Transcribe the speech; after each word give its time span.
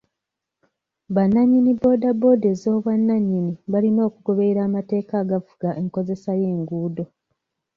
Bannannyini 1.15 1.71
booda 1.81 2.09
booda 2.21 2.47
ez'obwannanyini 2.53 3.53
balina 3.71 4.01
okugoberera 4.07 4.61
amateeka 4.67 5.13
agafuga 5.23 5.69
enkozesa 5.81 6.31
y'enguuddo. 6.41 7.03